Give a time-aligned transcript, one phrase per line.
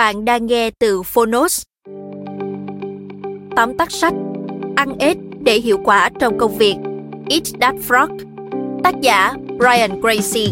[0.00, 1.62] Bạn đang nghe từ Phonos.
[3.56, 4.12] Tóm tắt sách
[4.76, 6.76] Ăn ếch để hiệu quả trong công việc
[7.30, 8.18] Eat That Frog
[8.84, 10.46] Tác giả Brian Gracie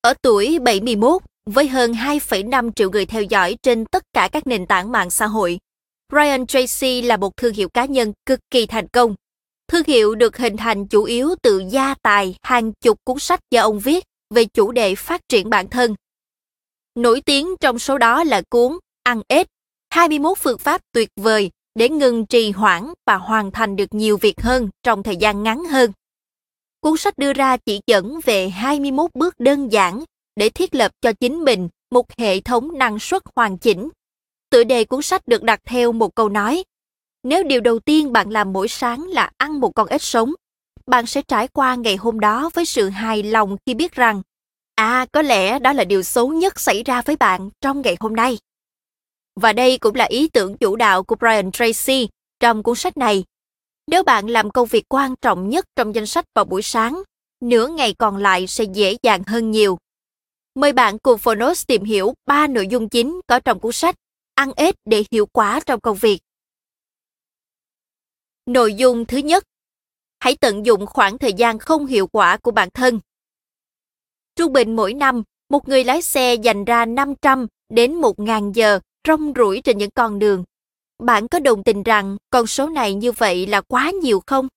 [0.00, 4.66] Ở tuổi 71, với hơn 2,5 triệu người theo dõi trên tất cả các nền
[4.66, 5.58] tảng mạng xã hội,
[6.12, 9.14] Ryan Tracy là một thương hiệu cá nhân cực kỳ thành công.
[9.68, 13.62] Thương hiệu được hình thành chủ yếu từ gia tài hàng chục cuốn sách do
[13.62, 15.94] ông viết về chủ đề phát triển bản thân.
[16.94, 19.46] Nổi tiếng trong số đó là cuốn Ăn ếch,
[19.90, 24.40] 21 phương pháp tuyệt vời để ngừng trì hoãn và hoàn thành được nhiều việc
[24.40, 25.92] hơn trong thời gian ngắn hơn.
[26.80, 30.04] Cuốn sách đưa ra chỉ dẫn về 21 bước đơn giản
[30.36, 33.88] để thiết lập cho chính mình một hệ thống năng suất hoàn chỉnh
[34.52, 36.64] Tựa đề cuốn sách được đặt theo một câu nói.
[37.22, 40.32] Nếu điều đầu tiên bạn làm mỗi sáng là ăn một con ếch sống,
[40.86, 44.22] bạn sẽ trải qua ngày hôm đó với sự hài lòng khi biết rằng,
[44.74, 48.16] à, có lẽ đó là điều xấu nhất xảy ra với bạn trong ngày hôm
[48.16, 48.38] nay.
[49.40, 52.08] Và đây cũng là ý tưởng chủ đạo của Brian Tracy
[52.40, 53.24] trong cuốn sách này.
[53.86, 57.02] Nếu bạn làm công việc quan trọng nhất trong danh sách vào buổi sáng,
[57.40, 59.78] nửa ngày còn lại sẽ dễ dàng hơn nhiều.
[60.54, 63.94] Mời bạn cùng Phonos tìm hiểu ba nội dung chính có trong cuốn sách
[64.42, 66.20] ăn ếch để hiệu quả trong công việc.
[68.46, 69.44] Nội dung thứ nhất,
[70.20, 73.00] hãy tận dụng khoảng thời gian không hiệu quả của bản thân.
[74.36, 79.32] Trung bình mỗi năm, một người lái xe dành ra 500 đến 1.000 giờ rong
[79.36, 80.44] ruổi trên những con đường.
[81.02, 84.48] Bạn có đồng tình rằng con số này như vậy là quá nhiều không?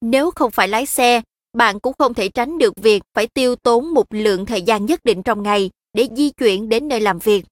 [0.00, 1.22] Nếu không phải lái xe,
[1.52, 5.00] bạn cũng không thể tránh được việc phải tiêu tốn một lượng thời gian nhất
[5.04, 7.44] định trong ngày để di chuyển đến nơi làm việc.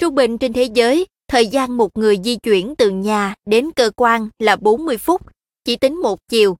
[0.00, 3.90] Trung bình trên thế giới, thời gian một người di chuyển từ nhà đến cơ
[3.96, 5.20] quan là 40 phút,
[5.64, 6.56] chỉ tính một chiều.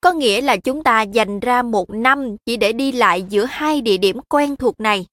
[0.00, 3.80] Có nghĩa là chúng ta dành ra một năm chỉ để đi lại giữa hai
[3.80, 5.06] địa điểm quen thuộc này.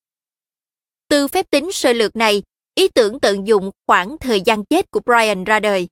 [1.09, 2.44] Từ phép tính sơ lược này,
[2.75, 5.88] ý tưởng tận dụng khoảng thời gian chết của Brian ra đời.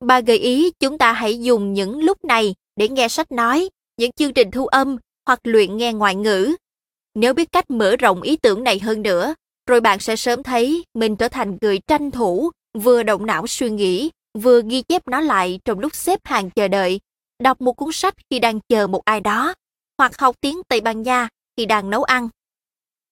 [0.00, 4.10] Bà gợi ý chúng ta hãy dùng những lúc này để nghe sách nói, những
[4.12, 6.54] chương trình thu âm hoặc luyện nghe ngoại ngữ.
[7.14, 9.34] Nếu biết cách mở rộng ý tưởng này hơn nữa,
[9.66, 13.70] rồi bạn sẽ sớm thấy mình trở thành người tranh thủ, vừa động não suy
[13.70, 17.00] nghĩ, vừa ghi chép nó lại trong lúc xếp hàng chờ đợi,
[17.42, 19.54] đọc một cuốn sách khi đang chờ một ai đó,
[19.98, 22.28] hoặc học tiếng Tây Ban Nha khi đang nấu ăn.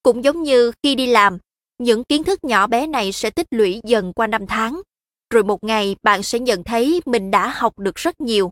[0.02, 1.38] Cũng giống như khi đi làm,
[1.78, 4.80] những kiến thức nhỏ bé này sẽ tích lũy dần qua năm tháng,
[5.30, 8.50] rồi một ngày bạn sẽ nhận thấy mình đã học được rất nhiều.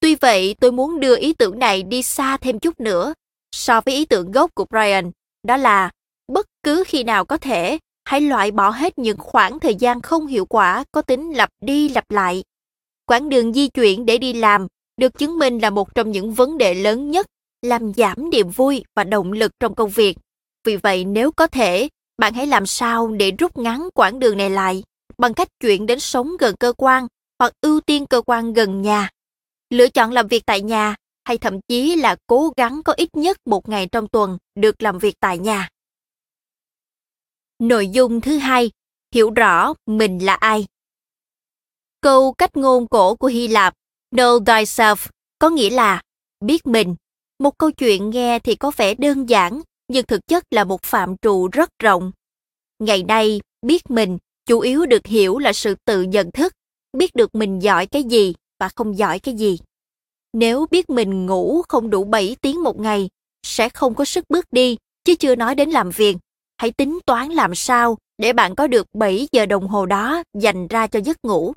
[0.00, 3.14] Tuy vậy, tôi muốn đưa ý tưởng này đi xa thêm chút nữa
[3.52, 5.10] so với ý tưởng gốc của Brian,
[5.42, 5.90] đó là
[6.32, 10.26] bất cứ khi nào có thể, hãy loại bỏ hết những khoảng thời gian không
[10.26, 12.44] hiệu quả có tính lặp đi lặp lại.
[13.06, 14.66] Quãng đường di chuyển để đi làm
[14.96, 17.26] được chứng minh là một trong những vấn đề lớn nhất
[17.62, 20.16] làm giảm niềm vui và động lực trong công việc.
[20.64, 21.88] Vì vậy nếu có thể,
[22.18, 24.82] bạn hãy làm sao để rút ngắn quãng đường này lại
[25.18, 27.06] bằng cách chuyển đến sống gần cơ quan
[27.38, 29.10] hoặc ưu tiên cơ quan gần nhà.
[29.70, 30.94] Lựa chọn làm việc tại nhà
[31.24, 34.98] hay thậm chí là cố gắng có ít nhất một ngày trong tuần được làm
[34.98, 35.68] việc tại nhà.
[37.58, 38.70] Nội dung thứ hai,
[39.14, 40.66] hiểu rõ mình là ai.
[42.00, 43.74] Câu cách ngôn cổ của Hy Lạp,
[44.14, 44.96] Know thyself,
[45.38, 46.02] có nghĩa là
[46.44, 46.94] biết mình.
[47.38, 51.16] Một câu chuyện nghe thì có vẻ đơn giản, nhưng thực chất là một phạm
[51.22, 52.12] trù rất rộng.
[52.78, 56.52] Ngày nay, biết mình chủ yếu được hiểu là sự tự nhận thức,
[56.92, 59.58] biết được mình giỏi cái gì và không giỏi cái gì.
[60.32, 63.08] Nếu biết mình ngủ không đủ 7 tiếng một ngày,
[63.42, 66.16] sẽ không có sức bước đi, chứ chưa nói đến làm việc.
[66.58, 70.68] Hãy tính toán làm sao để bạn có được 7 giờ đồng hồ đó dành
[70.68, 71.52] ra cho giấc ngủ.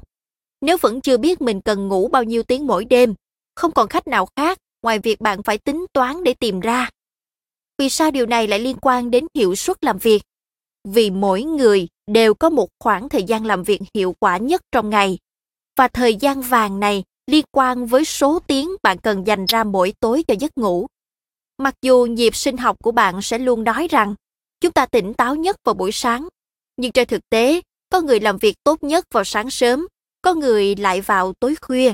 [0.61, 3.15] Nếu vẫn chưa biết mình cần ngủ bao nhiêu tiếng mỗi đêm,
[3.55, 6.89] không còn cách nào khác ngoài việc bạn phải tính toán để tìm ra.
[7.77, 10.23] Vì sao điều này lại liên quan đến hiệu suất làm việc?
[10.87, 14.89] Vì mỗi người đều có một khoảng thời gian làm việc hiệu quả nhất trong
[14.89, 15.17] ngày.
[15.77, 19.93] Và thời gian vàng này liên quan với số tiếng bạn cần dành ra mỗi
[19.99, 20.87] tối cho giấc ngủ.
[21.57, 24.15] Mặc dù nhịp sinh học của bạn sẽ luôn nói rằng
[24.61, 26.27] chúng ta tỉnh táo nhất vào buổi sáng,
[26.77, 29.87] nhưng trên thực tế, có người làm việc tốt nhất vào sáng sớm,
[30.21, 31.93] có người lại vào tối khuya.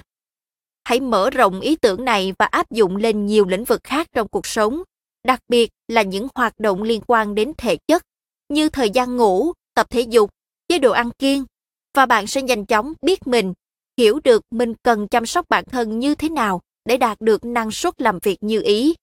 [0.84, 4.28] Hãy mở rộng ý tưởng này và áp dụng lên nhiều lĩnh vực khác trong
[4.28, 4.84] cuộc sống,
[5.24, 8.04] đặc biệt là những hoạt động liên quan đến thể chất,
[8.50, 10.30] như thời gian ngủ, tập thể dục,
[10.68, 11.46] chế độ ăn kiêng,
[11.96, 13.54] và bạn sẽ nhanh chóng biết mình,
[13.98, 17.72] hiểu được mình cần chăm sóc bản thân như thế nào để đạt được năng
[17.72, 18.96] suất làm việc như ý.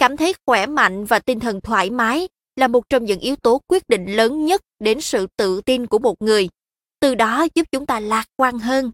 [0.00, 3.60] Cảm thấy khỏe mạnh và tinh thần thoải mái là một trong những yếu tố
[3.66, 6.48] quyết định lớn nhất đến sự tự tin của một người.
[7.00, 8.90] Từ đó giúp chúng ta lạc quan hơn.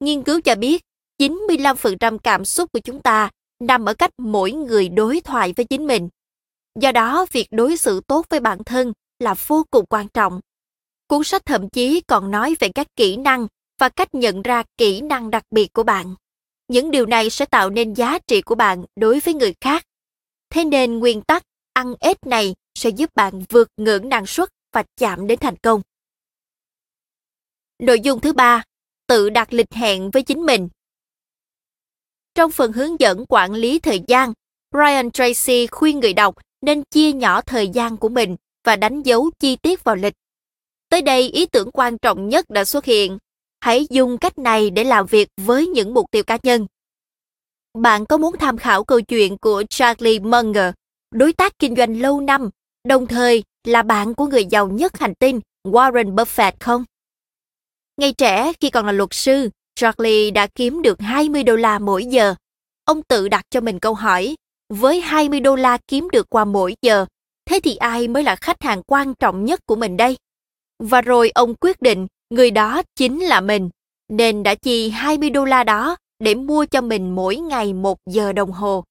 [0.00, 0.82] Nghiên cứu cho biết,
[1.18, 5.86] 95% cảm xúc của chúng ta nằm ở cách mỗi người đối thoại với chính
[5.86, 6.08] mình.
[6.80, 10.40] Do đó, việc đối xử tốt với bản thân là vô cùng quan trọng.
[11.08, 13.46] Cuốn sách thậm chí còn nói về các kỹ năng
[13.80, 16.14] và cách nhận ra kỹ năng đặc biệt của bạn.
[16.68, 19.84] Những điều này sẽ tạo nên giá trị của bạn đối với người khác.
[20.50, 24.84] Thế nên nguyên tắc ăn ít này sẽ giúp bạn vượt ngưỡng năng suất và
[24.96, 25.82] chạm đến thành công.
[27.78, 28.62] Nội dung thứ ba,
[29.06, 30.68] tự đặt lịch hẹn với chính mình.
[32.34, 34.32] Trong phần hướng dẫn quản lý thời gian,
[34.70, 39.30] Brian Tracy khuyên người đọc nên chia nhỏ thời gian của mình và đánh dấu
[39.38, 40.14] chi tiết vào lịch.
[40.88, 43.18] Tới đây ý tưởng quan trọng nhất đã xuất hiện.
[43.60, 46.66] Hãy dùng cách này để làm việc với những mục tiêu cá nhân.
[47.76, 50.74] Bạn có muốn tham khảo câu chuyện của Charlie Munger,
[51.14, 52.50] đối tác kinh doanh lâu năm,
[52.88, 56.84] đồng thời là bạn của người giàu nhất hành tinh Warren Buffett không?
[57.96, 62.04] Ngày trẻ khi còn là luật sư, Charlie đã kiếm được 20 đô la mỗi
[62.04, 62.34] giờ.
[62.84, 64.36] Ông tự đặt cho mình câu hỏi,
[64.68, 67.06] với 20 đô la kiếm được qua mỗi giờ,
[67.50, 70.16] thế thì ai mới là khách hàng quan trọng nhất của mình đây?
[70.78, 73.70] Và rồi ông quyết định người đó chính là mình,
[74.08, 78.32] nên đã chi 20 đô la đó để mua cho mình mỗi ngày một giờ
[78.32, 78.84] đồng hồ.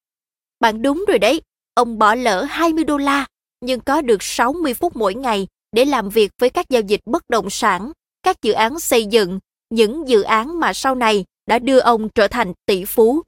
[0.59, 1.41] Bạn đúng rồi đấy,
[1.73, 3.25] ông bỏ lỡ 20 đô la,
[3.61, 7.29] nhưng có được 60 phút mỗi ngày để làm việc với các giao dịch bất
[7.29, 7.91] động sản,
[8.23, 9.39] các dự án xây dựng,
[9.69, 13.21] những dự án mà sau này đã đưa ông trở thành tỷ phú.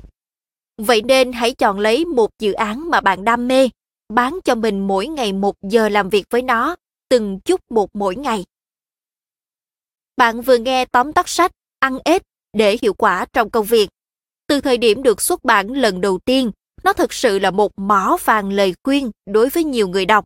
[0.78, 3.70] Vậy nên hãy chọn lấy một dự án mà bạn đam mê,
[4.10, 6.76] bán cho mình mỗi ngày một giờ làm việc với nó,
[7.10, 8.46] từng chút một mỗi ngày.
[10.18, 12.22] Bạn vừa nghe tóm tắt sách Ăn ếch
[12.58, 13.90] để hiệu quả trong công việc.
[14.48, 16.52] Từ thời điểm được xuất bản lần đầu tiên,
[16.84, 20.26] nó thực sự là một mỏ vàng lời khuyên đối với nhiều người đọc.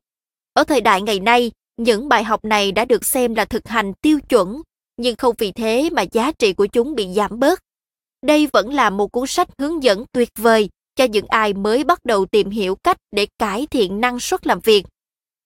[0.53, 3.93] Ở thời đại ngày nay, những bài học này đã được xem là thực hành
[4.01, 4.61] tiêu chuẩn,
[4.97, 7.59] nhưng không vì thế mà giá trị của chúng bị giảm bớt.
[8.25, 12.05] Đây vẫn là một cuốn sách hướng dẫn tuyệt vời cho những ai mới bắt
[12.05, 14.85] đầu tìm hiểu cách để cải thiện năng suất làm việc.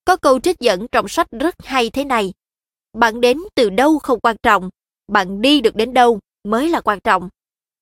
[0.06, 2.34] Có câu trích dẫn trong sách rất hay thế này.
[2.94, 4.70] Bạn đến từ đâu không quan trọng,
[5.08, 7.30] bạn đi được đến đâu mới là quan trọng.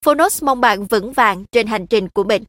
[0.05, 2.43] Phonos mong bạn vững vàng trên hành trình của mình.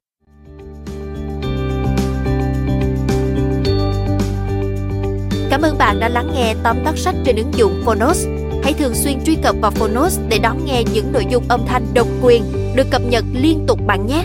[5.50, 8.26] Cảm ơn bạn đã lắng nghe tóm tắt sách trên ứng dụng Phonos.
[8.62, 11.86] Hãy thường xuyên truy cập vào Phonos để đón nghe những nội dung âm thanh
[11.94, 12.42] độc quyền
[12.76, 14.24] được cập nhật liên tục bạn nhé.